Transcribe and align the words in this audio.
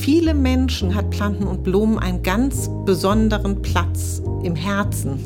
viele 0.00 0.32
Menschen 0.32 0.94
hat 0.94 1.10
Planten 1.10 1.46
und 1.46 1.62
Blumen 1.62 1.98
einen 1.98 2.22
ganz 2.22 2.70
besonderen 2.86 3.60
Platz 3.60 4.22
im 4.42 4.56
Herzen. 4.56 5.18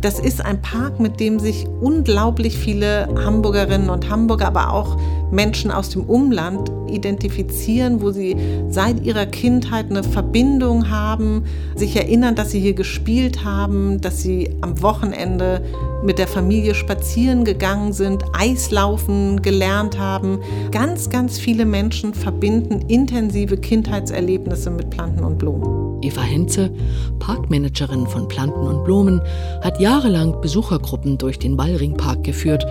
Das 0.00 0.20
ist 0.20 0.44
ein 0.44 0.62
Park, 0.62 1.00
mit 1.00 1.18
dem 1.18 1.40
sich 1.40 1.66
unglaublich 1.80 2.56
viele 2.56 3.08
Hamburgerinnen 3.24 3.90
und 3.90 4.08
Hamburger, 4.08 4.46
aber 4.46 4.72
auch 4.72 4.96
Menschen 5.32 5.70
aus 5.70 5.88
dem 5.88 6.02
Umland 6.02 6.70
identifizieren, 6.88 8.02
wo 8.02 8.10
sie 8.10 8.36
seit 8.68 9.04
ihrer 9.04 9.26
Kindheit 9.26 9.90
eine 9.90 10.04
Verbindung 10.04 10.90
haben, 10.90 11.44
sich 11.74 11.96
erinnern, 11.96 12.34
dass 12.34 12.50
sie 12.50 12.60
hier 12.60 12.74
gespielt 12.74 13.44
haben, 13.44 14.00
dass 14.00 14.22
sie 14.22 14.50
am 14.60 14.80
Wochenende 14.82 15.64
mit 16.04 16.18
der 16.18 16.28
Familie 16.28 16.74
spazieren 16.74 17.44
gegangen 17.44 17.92
sind, 17.92 18.24
Eislaufen 18.32 19.40
gelernt 19.40 19.98
haben. 19.98 20.40
Ganz, 20.70 21.08
ganz 21.10 21.38
viele 21.38 21.64
Menschen 21.64 22.12
verbinden 22.12 22.82
intensive 22.88 23.56
Kindheitserlebnisse 23.56 24.70
mit 24.70 24.90
Planten 24.90 25.24
und 25.24 25.38
Blumen. 25.38 26.02
Eva 26.02 26.22
Henze, 26.22 26.70
Parkmanagerin 27.20 28.06
von 28.06 28.28
Planten 28.28 28.66
und 28.66 28.84
Blumen, 28.84 29.22
hat 29.62 29.80
jahrelang 29.80 30.40
Besuchergruppen 30.40 31.16
durch 31.16 31.38
den 31.38 31.56
Wallringpark 31.56 32.24
geführt 32.24 32.66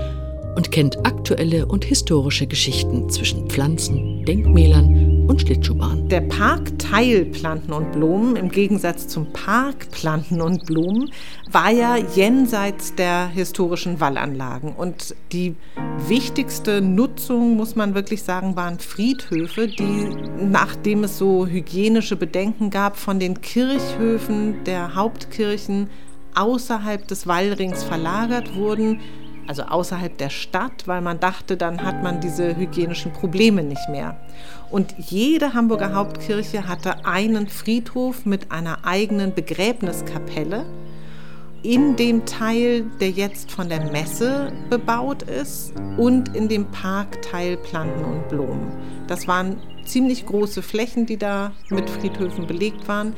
und 0.55 0.72
kennt 0.72 1.05
aktuelle 1.05 1.66
und 1.66 1.86
historische 1.86 2.48
Geschichten 2.48 3.10
zwischen 3.10 3.48
Pflanzen, 3.50 4.26
Denkmälern 4.26 5.26
und 5.27 5.41
Schlittschuhbahn. 5.41 6.10
Der 6.10 6.22
Park 6.22 6.77
Teilplanten 6.77 7.74
und 7.74 7.94
Blumen. 7.94 8.36
Im 8.36 8.50
Gegensatz 8.50 9.08
zum 9.08 9.32
Park 9.32 9.90
Planten 9.91 10.41
und 10.41 10.66
Blumen 10.66 11.10
war 11.50 11.72
ja 11.72 11.96
jenseits 11.96 12.96
der 12.96 13.30
historischen 13.30 14.02
Wallanlagen. 14.02 14.74
Und 14.74 15.16
die 15.32 15.55
wichtigste 16.08 16.82
Nutzung, 16.82 17.55
muss 17.55 17.77
man 17.77 17.96
wirklich 17.96 18.24
sagen, 18.24 18.58
waren 18.58 18.80
Friedhöfe, 18.80 19.68
die 19.68 20.10
nachdem 20.38 21.05
es 21.05 21.18
so 21.18 21.48
hygienische 21.48 22.18
Bedenken 22.18 22.70
gab 22.70 22.98
von 22.98 23.20
den 23.20 23.40
Kirchhöfen 23.40 24.63
der 24.65 24.96
Hauptkirchen 24.96 25.90
außerhalb 26.36 27.08
des 27.08 27.27
Wallrings 27.27 27.84
verlagert 27.84 28.55
wurden 28.55 28.99
also 29.47 29.63
außerhalb 29.63 30.17
der 30.17 30.29
Stadt, 30.29 30.87
weil 30.87 31.01
man 31.01 31.20
dachte, 31.20 31.57
dann 31.57 31.84
hat 31.84 32.03
man 32.03 32.21
diese 32.21 32.55
hygienischen 32.55 33.11
Probleme 33.11 33.63
nicht 33.63 33.89
mehr. 33.89 34.17
Und 34.70 34.93
jede 34.97 35.53
Hamburger 35.53 35.93
Hauptkirche 35.93 36.67
hatte 36.67 37.05
einen 37.05 37.47
Friedhof 37.47 38.25
mit 38.25 38.51
einer 38.51 38.85
eigenen 38.85 39.34
Begräbniskapelle 39.34 40.65
in 41.63 41.95
dem 41.95 42.25
Teil, 42.25 42.85
der 42.99 43.12
jetzt 43.12 43.51
von 43.51 43.69
der 43.69 43.91
Messe 43.91 44.51
bebaut 44.69 45.23
ist 45.23 45.73
und 45.97 46.35
in 46.35 46.47
dem 46.47 46.65
Parkteil 46.71 47.57
Planten 47.57 48.03
und 48.03 48.29
Blumen. 48.29 48.71
Das 49.07 49.27
waren 49.27 49.57
ziemlich 49.85 50.25
große 50.25 50.62
Flächen, 50.62 51.05
die 51.05 51.17
da 51.17 51.51
mit 51.69 51.89
Friedhöfen 51.89 52.47
belegt 52.47 52.87
waren, 52.87 53.13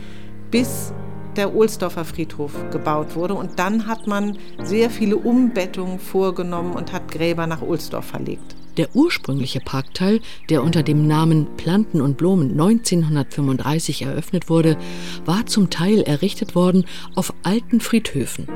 bis 0.51 0.93
der 1.37 1.55
Ohlsdorfer 1.55 2.05
Friedhof 2.05 2.53
gebaut 2.71 3.15
wurde. 3.15 3.33
Und 3.33 3.59
dann 3.59 3.87
hat 3.87 4.07
man 4.07 4.37
sehr 4.63 4.89
viele 4.89 5.17
Umbettungen 5.17 5.99
vorgenommen 5.99 6.73
und 6.73 6.93
hat 6.93 7.11
Gräber 7.11 7.47
nach 7.47 7.61
Ohlsdorf 7.61 8.05
verlegt. 8.05 8.55
Der 8.77 8.95
ursprüngliche 8.95 9.59
Parkteil, 9.59 10.19
der 10.49 10.63
unter 10.63 10.81
dem 10.81 11.05
Namen 11.05 11.47
Planten 11.57 12.01
und 12.01 12.17
Blumen 12.17 12.51
1935 12.51 14.01
eröffnet 14.01 14.49
wurde, 14.49 14.77
war 15.25 15.45
zum 15.45 15.69
Teil 15.69 16.01
errichtet 16.01 16.55
worden 16.55 16.85
auf 17.13 17.33
alten 17.43 17.79
Friedhöfen. 17.79 18.47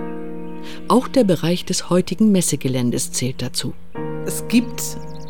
Auch 0.87 1.07
der 1.07 1.23
Bereich 1.23 1.65
des 1.65 1.89
heutigen 1.91 2.31
Messegeländes 2.31 3.11
zählt 3.11 3.41
dazu. 3.41 3.73
Es 4.25 4.47
gibt 4.47 4.81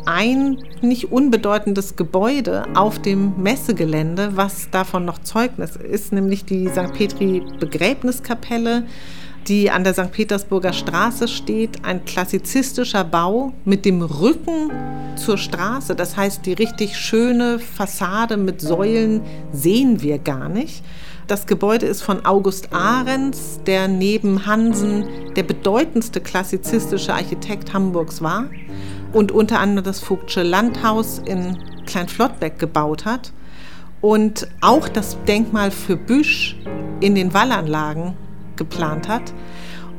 ein 0.08 0.56
nicht 0.80 1.12
unbedeutendes 1.12 1.94
Gebäude 1.94 2.64
auf 2.74 2.98
dem 2.98 3.34
Messegelände, 3.42 4.30
was 4.36 4.70
davon 4.70 5.04
noch 5.04 5.18
Zeugnis 5.18 5.76
ist, 5.76 6.12
nämlich 6.12 6.46
die 6.46 6.68
St. 6.68 6.94
Petri 6.94 7.42
Begräbniskapelle, 7.60 8.84
die 9.48 9.70
an 9.70 9.84
der 9.84 9.92
St. 9.92 10.10
Petersburger 10.10 10.72
Straße 10.72 11.28
steht. 11.28 11.84
Ein 11.84 12.06
klassizistischer 12.06 13.04
Bau 13.04 13.52
mit 13.66 13.84
dem 13.84 14.00
Rücken 14.00 14.70
zur 15.16 15.36
Straße. 15.36 15.94
Das 15.94 16.16
heißt, 16.16 16.46
die 16.46 16.54
richtig 16.54 16.96
schöne 16.96 17.58
Fassade 17.58 18.38
mit 18.38 18.62
Säulen 18.62 19.20
sehen 19.52 20.00
wir 20.00 20.18
gar 20.18 20.48
nicht. 20.48 20.82
Das 21.26 21.46
Gebäude 21.46 21.84
ist 21.84 22.00
von 22.00 22.24
August 22.24 22.72
Ahrens, 22.72 23.60
der 23.66 23.88
neben 23.88 24.46
Hansen 24.46 25.04
der 25.36 25.42
bedeutendste 25.42 26.22
klassizistische 26.22 27.12
Architekt 27.12 27.74
Hamburgs 27.74 28.22
war 28.22 28.46
und 29.12 29.32
unter 29.32 29.60
anderem 29.60 29.84
das 29.84 30.00
Vogtsche 30.00 30.42
Landhaus 30.42 31.18
in 31.24 31.58
Kleinflottbeck 31.86 32.58
gebaut 32.58 33.04
hat 33.04 33.32
und 34.00 34.48
auch 34.60 34.88
das 34.88 35.16
Denkmal 35.26 35.70
für 35.70 35.96
Büsch 35.96 36.56
in 37.00 37.14
den 37.14 37.34
Wallanlagen 37.34 38.14
geplant 38.56 39.08
hat. 39.08 39.32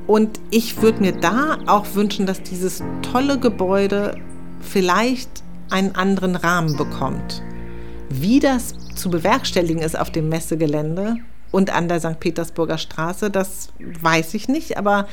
Und 0.07 0.39
ich 0.49 0.81
würde 0.81 1.01
mir 1.01 1.11
da 1.11 1.57
auch 1.67 1.85
wünschen, 1.93 2.25
dass 2.25 2.41
dieses 2.41 2.83
tolle 3.01 3.39
Gebäude 3.39 4.17
vielleicht 4.59 5.43
einen 5.69 5.95
anderen 5.95 6.35
Rahmen 6.35 6.75
bekommt. 6.77 7.43
Wie 8.09 8.39
das 8.39 8.73
zu 8.95 9.09
bewerkstelligen 9.09 9.81
ist 9.81 9.97
auf 9.97 10.11
dem 10.11 10.29
Messegelände 10.29 11.17
und 11.51 11.69
an 11.69 11.87
der 11.87 11.99
St. 11.99 12.19
Petersburger 12.19 12.77
Straße, 12.77 13.29
das 13.29 13.69
weiß 13.79 14.33
ich 14.33 14.47
nicht, 14.47 14.77
aber 14.77 15.07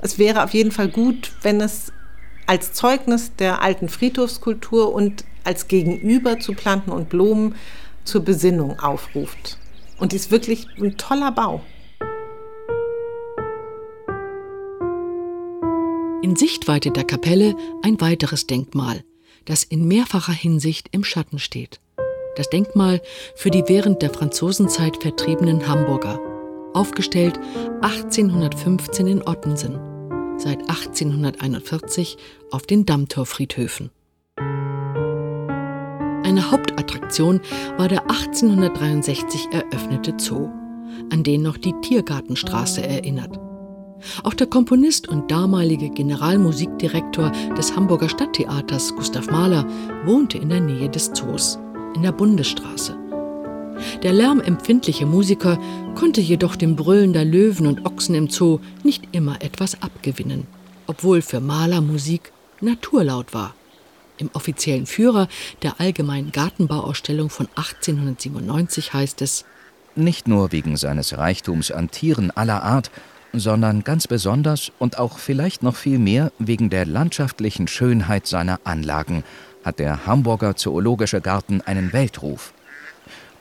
es 0.00 0.18
wäre 0.18 0.44
auf 0.44 0.52
jeden 0.52 0.70
Fall 0.70 0.88
gut, 0.88 1.32
wenn 1.42 1.60
es 1.60 1.92
als 2.46 2.72
Zeugnis 2.72 3.34
der 3.36 3.62
alten 3.62 3.88
Friedhofskultur 3.88 4.92
und 4.92 5.24
als 5.44 5.68
Gegenüber 5.68 6.38
zu 6.38 6.54
Planten 6.54 6.90
und 6.90 7.08
Blumen 7.08 7.54
zur 8.04 8.22
Besinnung 8.22 8.78
aufruft. 8.80 9.58
Und 9.98 10.12
ist 10.12 10.30
wirklich 10.30 10.66
ein 10.80 10.96
toller 10.96 11.32
Bau. 11.32 11.62
In 16.22 16.36
Sichtweite 16.36 16.90
der 16.90 17.04
Kapelle 17.04 17.56
ein 17.82 18.00
weiteres 18.00 18.46
Denkmal, 18.46 19.04
das 19.44 19.64
in 19.64 19.86
mehrfacher 19.86 20.32
Hinsicht 20.32 20.88
im 20.92 21.04
Schatten 21.04 21.38
steht. 21.38 21.80
Das 22.36 22.48
Denkmal 22.48 23.00
für 23.34 23.50
die 23.50 23.64
während 23.66 24.02
der 24.02 24.10
Franzosenzeit 24.10 25.02
vertriebenen 25.02 25.68
Hamburger, 25.68 26.20
aufgestellt 26.74 27.38
1815 27.82 29.06
in 29.06 29.22
Ottensen 29.26 29.91
seit 30.42 30.60
1841 30.60 32.16
auf 32.50 32.62
den 32.62 32.84
Dammtorfriedhöfen. 32.84 33.90
Eine 36.24 36.50
Hauptattraktion 36.50 37.40
war 37.76 37.88
der 37.88 38.02
1863 38.02 39.48
eröffnete 39.52 40.14
Zoo, 40.18 40.48
an 41.10 41.22
den 41.22 41.42
noch 41.42 41.56
die 41.56 41.74
Tiergartenstraße 41.82 42.82
erinnert. 42.86 43.38
Auch 44.24 44.34
der 44.34 44.48
Komponist 44.48 45.08
und 45.08 45.30
damalige 45.30 45.90
Generalmusikdirektor 45.90 47.30
des 47.56 47.76
Hamburger 47.76 48.08
Stadttheaters 48.08 48.94
Gustav 48.96 49.30
Mahler 49.30 49.64
wohnte 50.04 50.38
in 50.38 50.48
der 50.48 50.60
Nähe 50.60 50.88
des 50.88 51.12
Zoos, 51.12 51.58
in 51.94 52.02
der 52.02 52.12
Bundesstraße. 52.12 53.01
Der 54.02 54.12
lärmempfindliche 54.12 55.06
Musiker 55.06 55.58
konnte 55.94 56.20
jedoch 56.20 56.56
dem 56.56 56.76
Brüllen 56.76 57.12
der 57.12 57.24
Löwen 57.24 57.66
und 57.66 57.86
Ochsen 57.86 58.14
im 58.14 58.28
Zoo 58.28 58.60
nicht 58.82 59.08
immer 59.12 59.42
etwas 59.42 59.80
abgewinnen, 59.82 60.46
obwohl 60.86 61.22
für 61.22 61.40
Maler 61.40 61.80
Musik 61.80 62.32
naturlaut 62.60 63.34
war. 63.34 63.54
Im 64.18 64.30
offiziellen 64.34 64.86
Führer 64.86 65.28
der 65.62 65.80
Allgemeinen 65.80 66.32
Gartenbauausstellung 66.32 67.30
von 67.30 67.48
1897 67.56 68.92
heißt 68.92 69.22
es, 69.22 69.44
nicht 69.94 70.26
nur 70.26 70.52
wegen 70.52 70.76
seines 70.76 71.18
Reichtums 71.18 71.70
an 71.70 71.90
Tieren 71.90 72.30
aller 72.30 72.62
Art, 72.62 72.90
sondern 73.32 73.84
ganz 73.84 74.06
besonders 74.06 74.72
und 74.78 74.98
auch 74.98 75.18
vielleicht 75.18 75.62
noch 75.62 75.76
viel 75.76 75.98
mehr 75.98 76.32
wegen 76.38 76.70
der 76.70 76.86
landschaftlichen 76.86 77.68
Schönheit 77.68 78.26
seiner 78.26 78.60
Anlagen 78.64 79.24
hat 79.64 79.78
der 79.78 80.06
Hamburger 80.06 80.56
Zoologische 80.56 81.20
Garten 81.20 81.60
einen 81.60 81.92
Weltruf. 81.92 82.52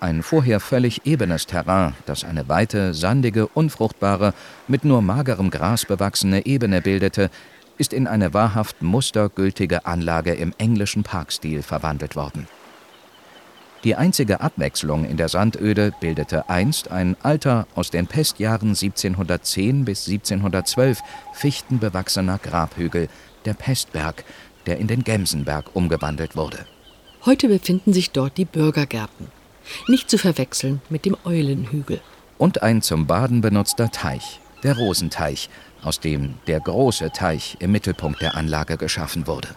Ein 0.01 0.23
vorher 0.23 0.59
völlig 0.59 1.05
ebenes 1.05 1.45
Terrain, 1.45 1.93
das 2.07 2.23
eine 2.23 2.49
weite, 2.49 2.95
sandige, 2.95 3.45
unfruchtbare, 3.45 4.33
mit 4.67 4.83
nur 4.83 5.03
magerem 5.03 5.51
Gras 5.51 5.85
bewachsene 5.85 6.47
Ebene 6.47 6.81
bildete, 6.81 7.29
ist 7.77 7.93
in 7.93 8.07
eine 8.07 8.33
wahrhaft 8.33 8.81
mustergültige 8.81 9.85
Anlage 9.85 10.33
im 10.33 10.55
englischen 10.57 11.03
Parkstil 11.03 11.61
verwandelt 11.61 12.15
worden. 12.15 12.47
Die 13.83 13.95
einzige 13.95 14.41
Abwechslung 14.41 15.05
in 15.05 15.17
der 15.17 15.29
Sandöde 15.29 15.93
bildete 15.99 16.49
einst 16.49 16.89
ein 16.89 17.15
alter, 17.21 17.67
aus 17.75 17.91
den 17.91 18.07
Pestjahren 18.07 18.69
1710 18.69 19.85
bis 19.85 20.07
1712 20.07 20.99
fichtenbewachsener 21.33 22.39
Grabhügel, 22.39 23.07
der 23.45 23.53
Pestberg, 23.53 24.23
der 24.65 24.79
in 24.79 24.87
den 24.87 25.03
Gemsenberg 25.03 25.75
umgewandelt 25.75 26.35
wurde. 26.35 26.65
Heute 27.23 27.49
befinden 27.49 27.93
sich 27.93 28.09
dort 28.09 28.39
die 28.39 28.45
Bürgergärten 28.45 29.27
nicht 29.87 30.09
zu 30.09 30.17
verwechseln 30.17 30.81
mit 30.89 31.05
dem 31.05 31.17
Eulenhügel. 31.25 32.01
Und 32.37 32.63
ein 32.63 32.81
zum 32.81 33.07
Baden 33.07 33.41
benutzter 33.41 33.91
Teich, 33.91 34.39
der 34.63 34.77
Rosenteich, 34.77 35.49
aus 35.83 35.99
dem 35.99 36.35
der 36.47 36.59
große 36.59 37.11
Teich 37.11 37.57
im 37.59 37.71
Mittelpunkt 37.71 38.21
der 38.21 38.35
Anlage 38.35 38.77
geschaffen 38.77 39.27
wurde. 39.27 39.49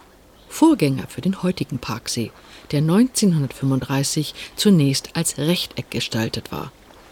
Vorgänger 0.49 1.07
für 1.07 1.21
den 1.21 1.43
heutigen 1.43 1.79
Parksee, 1.79 2.31
der 2.71 2.79
1935 2.79 4.33
zunächst 4.55 5.09
als 5.15 5.37
Rechteck 5.37 5.91
gestaltet 5.91 6.51
war. 6.51 6.71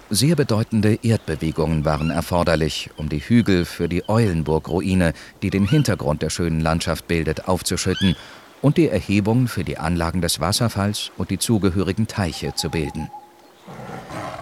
Sehr 0.10 0.36
bedeutende 0.36 1.00
Erdbewegungen 1.02 1.86
waren 1.86 2.12
erforderlich, 2.12 2.90
um 2.98 3.10
die 3.10 3.20
Hügel 3.20 3.66
für 3.66 3.90
die 3.90 4.08
Eulenburg-Ruine, 4.08 5.14
die 5.42 5.50
den 5.50 5.68
Hintergrund 5.68 6.22
der 6.22 6.30
schönen 6.30 6.60
Landschaft 6.60 7.08
bildet, 7.08 7.48
aufzuschütten 7.48 8.16
und 8.64 8.78
die 8.78 8.88
Erhebung 8.88 9.48
für 9.48 9.64
die 9.64 9.78
Anlagen 9.78 10.22
des 10.22 10.40
Wasserfalls 10.40 11.12
und 11.18 11.30
die 11.30 11.38
zugehörigen 11.38 12.08
Teiche 12.08 12.56
zu 12.56 12.70
bilden. 12.70 13.10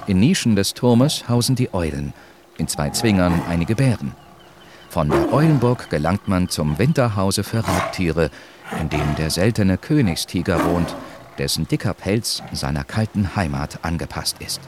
In 0.07 0.19
Nischen 0.19 0.55
des 0.55 0.75
Turmes 0.75 1.27
hausen 1.27 1.55
die 1.55 1.73
Eulen, 1.73 2.13
in 2.57 2.67
zwei 2.67 2.91
Zwingern 2.91 3.41
einige 3.49 3.75
Bären. 3.75 4.13
Von 4.89 5.09
der 5.09 5.33
Eulenburg 5.33 5.89
gelangt 5.89 6.27
man 6.27 6.49
zum 6.49 6.77
Winterhause 6.77 7.43
für 7.43 7.65
Raubtiere, 7.65 8.29
in 8.79 8.89
dem 8.89 9.15
der 9.17 9.31
seltene 9.31 9.77
Königstiger 9.77 10.65
wohnt, 10.65 10.95
dessen 11.39 11.67
dicker 11.67 11.95
Pelz 11.95 12.43
seiner 12.51 12.83
kalten 12.83 13.35
Heimat 13.35 13.79
angepasst 13.81 14.37
ist. 14.39 14.61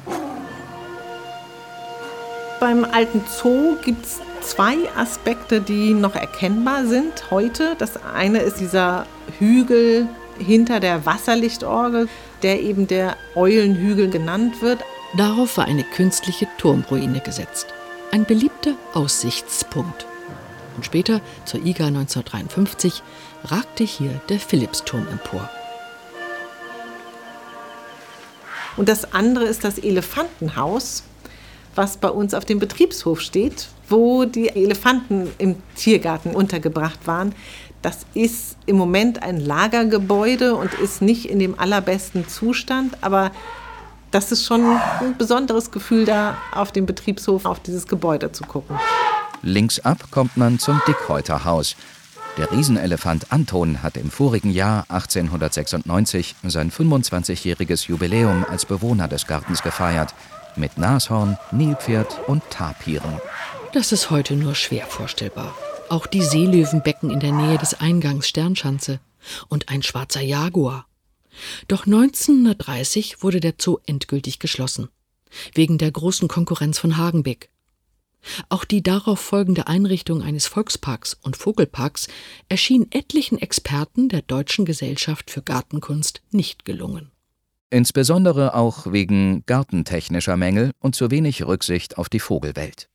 Beim 2.63 2.85
alten 2.85 3.21
Zoo 3.27 3.75
gibt 3.83 4.05
es 4.05 4.21
zwei 4.39 4.77
Aspekte, 4.95 5.59
die 5.59 5.93
noch 5.93 6.15
erkennbar 6.15 6.85
sind 6.85 7.29
heute. 7.29 7.75
Das 7.77 8.01
eine 8.01 8.39
ist 8.39 8.61
dieser 8.61 9.05
Hügel 9.37 10.07
hinter 10.39 10.79
der 10.79 11.05
Wasserlichtorgel, 11.05 12.07
der 12.41 12.61
eben 12.61 12.87
der 12.87 13.17
Eulenhügel 13.35 14.09
genannt 14.09 14.61
wird. 14.61 14.79
Darauf 15.17 15.57
war 15.57 15.65
eine 15.65 15.83
künstliche 15.83 16.47
Turmruine 16.57 17.19
gesetzt. 17.19 17.67
Ein 18.11 18.23
beliebter 18.23 18.75
Aussichtspunkt. 18.93 20.05
Und 20.77 20.85
später, 20.85 21.19
zur 21.43 21.59
IGA 21.65 21.87
1953, 21.87 23.03
ragte 23.43 23.83
hier 23.83 24.21
der 24.29 24.39
Philippsturm 24.39 25.05
empor. 25.11 25.49
Und 28.77 28.87
das 28.87 29.13
andere 29.13 29.43
ist 29.47 29.65
das 29.65 29.77
Elefantenhaus, 29.79 31.03
was 31.75 31.97
bei 31.97 32.09
uns 32.09 32.33
auf 32.33 32.45
dem 32.45 32.59
Betriebshof 32.59 33.21
steht, 33.21 33.67
wo 33.89 34.25
die 34.25 34.49
Elefanten 34.49 35.29
im 35.37 35.55
Tiergarten 35.75 36.35
untergebracht 36.35 37.05
waren. 37.05 37.33
Das 37.81 38.05
ist 38.13 38.57
im 38.65 38.77
Moment 38.77 39.21
ein 39.21 39.39
Lagergebäude 39.39 40.55
und 40.55 40.73
ist 40.75 41.01
nicht 41.01 41.25
in 41.29 41.39
dem 41.39 41.59
allerbesten 41.59 42.27
Zustand, 42.27 42.97
aber 43.01 43.31
das 44.11 44.31
ist 44.31 44.45
schon 44.45 44.63
ein 45.01 45.17
besonderes 45.17 45.71
Gefühl, 45.71 46.05
da 46.05 46.37
auf 46.53 46.71
dem 46.71 46.85
Betriebshof 46.85 47.45
auf 47.45 47.59
dieses 47.59 47.87
Gebäude 47.87 48.31
zu 48.31 48.43
gucken. 48.43 48.77
Links 49.41 49.79
ab 49.79 49.97
kommt 50.11 50.37
man 50.37 50.59
zum 50.59 50.81
Dickhäuterhaus. 50.87 51.75
Der 52.35 52.51
Riesenelefant 52.51 53.31
Anton 53.31 53.83
hat 53.83 53.95
im 53.95 54.09
vorigen 54.09 54.49
Jahr 54.49 54.85
1896 54.89 56.35
sein 56.43 56.71
25-jähriges 56.71 57.87
Jubiläum 57.87 58.43
als 58.49 58.65
Bewohner 58.65 59.07
des 59.07 59.27
Gartens 59.27 59.61
gefeiert. 59.61 60.15
Mit 60.55 60.79
Nashorn, 60.79 61.37
Nilpferd 61.51 62.21
und 62.25 62.41
Tapiren. 62.49 63.19
Das 63.73 63.91
ist 63.91 64.09
heute 64.09 64.35
nur 64.35 64.55
schwer 64.55 64.87
vorstellbar. 64.87 65.55
Auch 65.89 66.07
die 66.07 66.23
Seelöwenbecken 66.23 67.11
in 67.11 67.19
der 67.19 67.33
Nähe 67.33 67.59
des 67.59 67.79
Eingangs 67.79 68.27
Sternschanze 68.27 68.99
und 69.47 69.69
ein 69.69 69.83
schwarzer 69.83 70.21
Jaguar. 70.21 70.87
Doch 71.67 71.85
1930 71.85 73.21
wurde 73.21 73.41
der 73.41 73.53
Zoo 73.59 73.77
endgültig 73.85 74.39
geschlossen. 74.39 74.89
Wegen 75.53 75.77
der 75.77 75.91
großen 75.91 76.27
Konkurrenz 76.27 76.79
von 76.79 76.97
Hagenbeck. 76.97 77.49
Auch 78.49 78.65
die 78.65 78.81
darauf 78.81 79.19
folgende 79.19 79.67
Einrichtung 79.67 80.21
eines 80.21 80.47
Volksparks 80.47 81.17
und 81.21 81.37
Vogelparks 81.37 82.07
erschien 82.49 82.87
etlichen 82.91 83.37
Experten 83.37 84.09
der 84.09 84.21
Deutschen 84.21 84.65
Gesellschaft 84.65 85.31
für 85.31 85.41
Gartenkunst 85.41 86.21
nicht 86.31 86.65
gelungen. 86.65 87.11
Insbesondere 87.69 88.53
auch 88.53 88.91
wegen 88.91 89.43
gartentechnischer 89.47 90.37
Mängel 90.37 90.71
und 90.79 90.95
zu 90.95 91.09
wenig 91.09 91.45
Rücksicht 91.45 91.97
auf 91.97 92.07
die 92.07 92.19
Vogelwelt. 92.19 92.87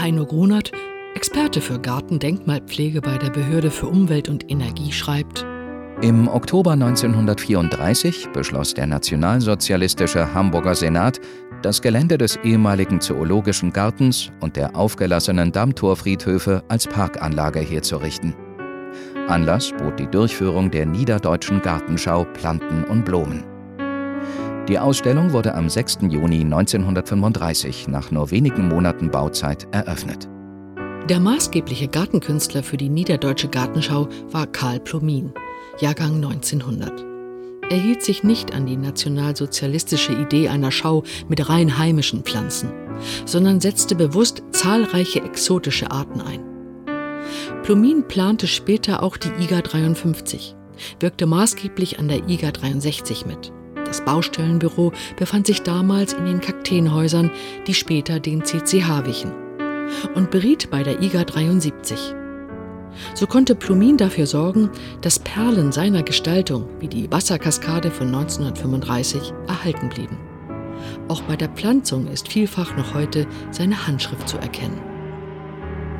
Heino 0.00 0.26
Grunert, 0.26 0.72
Experte 1.14 1.60
für 1.60 1.78
Gartendenkmalpflege 1.78 3.00
bei 3.00 3.16
der 3.16 3.30
Behörde 3.30 3.70
für 3.70 3.86
Umwelt 3.86 4.28
und 4.28 4.50
Energie, 4.50 4.90
schreibt: 4.90 5.46
Im 6.02 6.26
Oktober 6.26 6.72
1934 6.72 8.30
beschloss 8.32 8.74
der 8.74 8.88
nationalsozialistische 8.88 10.34
Hamburger 10.34 10.74
Senat 10.74 11.20
das 11.64 11.80
Gelände 11.80 12.18
des 12.18 12.36
ehemaligen 12.44 13.00
Zoologischen 13.00 13.72
Gartens 13.72 14.30
und 14.40 14.56
der 14.56 14.76
aufgelassenen 14.76 15.50
Dammtorfriedhöfe 15.50 16.62
als 16.68 16.86
Parkanlage 16.86 17.60
herzurichten. 17.60 18.34
Anlass 19.28 19.72
bot 19.78 19.98
die 19.98 20.06
Durchführung 20.06 20.70
der 20.70 20.84
Niederdeutschen 20.84 21.62
Gartenschau 21.62 22.24
Planten 22.34 22.84
und 22.84 23.06
Blumen. 23.06 23.44
Die 24.68 24.78
Ausstellung 24.78 25.32
wurde 25.32 25.54
am 25.54 25.70
6. 25.70 26.00
Juni 26.10 26.40
1935 26.40 27.88
nach 27.88 28.10
nur 28.10 28.30
wenigen 28.30 28.68
Monaten 28.68 29.10
Bauzeit 29.10 29.66
eröffnet. 29.72 30.28
Der 31.08 31.20
maßgebliche 31.20 31.88
Gartenkünstler 31.88 32.62
für 32.62 32.76
die 32.76 32.90
Niederdeutsche 32.90 33.48
Gartenschau 33.48 34.08
war 34.30 34.46
Karl 34.46 34.80
Plomin, 34.80 35.32
Jahrgang 35.80 36.16
1900. 36.16 37.13
Er 37.70 37.78
hielt 37.78 38.02
sich 38.02 38.22
nicht 38.22 38.54
an 38.54 38.66
die 38.66 38.76
nationalsozialistische 38.76 40.12
Idee 40.12 40.48
einer 40.48 40.70
Schau 40.70 41.02
mit 41.28 41.48
rein 41.48 41.78
heimischen 41.78 42.22
Pflanzen, 42.22 42.70
sondern 43.24 43.60
setzte 43.60 43.94
bewusst 43.94 44.42
zahlreiche 44.52 45.22
exotische 45.22 45.90
Arten 45.90 46.20
ein. 46.20 46.40
Plumin 47.62 48.06
plante 48.06 48.46
später 48.46 49.02
auch 49.02 49.16
die 49.16 49.30
IGA 49.40 49.62
53, 49.62 50.54
wirkte 51.00 51.26
maßgeblich 51.26 51.98
an 51.98 52.08
der 52.08 52.28
IGA 52.28 52.50
63 52.52 53.24
mit. 53.24 53.52
Das 53.86 54.04
Baustellenbüro 54.04 54.92
befand 55.16 55.46
sich 55.46 55.62
damals 55.62 56.12
in 56.12 56.26
den 56.26 56.40
Kakteenhäusern, 56.40 57.30
die 57.66 57.74
später 57.74 58.20
den 58.20 58.44
CCH 58.44 59.06
wichen, 59.06 59.32
und 60.14 60.30
beriet 60.30 60.70
bei 60.70 60.82
der 60.82 61.00
IGA 61.00 61.24
73. 61.24 62.14
So 63.14 63.26
konnte 63.26 63.54
Plumin 63.54 63.96
dafür 63.96 64.26
sorgen, 64.26 64.70
dass 65.00 65.18
Perlen 65.18 65.72
seiner 65.72 66.02
Gestaltung, 66.02 66.68
wie 66.80 66.88
die 66.88 67.10
Wasserkaskade 67.10 67.90
von 67.90 68.08
1935, 68.08 69.32
erhalten 69.48 69.88
blieben. 69.88 70.18
Auch 71.08 71.22
bei 71.22 71.36
der 71.36 71.48
Pflanzung 71.48 72.06
ist 72.08 72.28
vielfach 72.28 72.76
noch 72.76 72.94
heute 72.94 73.26
seine 73.50 73.86
Handschrift 73.86 74.28
zu 74.28 74.38
erkennen. 74.38 74.80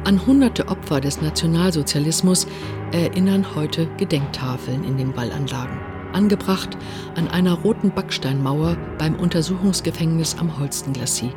An 0.05 0.27
hunderte 0.27 0.69
Opfer 0.69 1.01
des 1.01 1.23
Nationalsozialismus 1.23 2.47
erinnern 2.93 3.55
heute 3.55 3.89
Gedenktafeln 3.97 4.85
in 4.85 4.99
den 4.99 5.17
Wallanlagen, 5.17 5.79
angebracht 6.13 6.77
an 7.17 7.29
einer 7.29 7.55
roten 7.55 7.91
Backsteinmauer 7.91 8.77
beim 8.99 9.15
Untersuchungsgefängnis 9.17 10.37
am 10.39 10.59
Holstenglassie, 10.59 11.33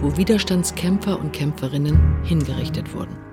wo 0.00 0.16
Widerstandskämpfer 0.16 1.18
und 1.18 1.32
Kämpferinnen 1.32 2.22
hingerichtet 2.22 2.94
wurden. 2.94 3.29